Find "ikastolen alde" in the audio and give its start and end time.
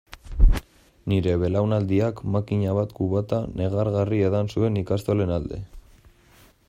4.83-5.63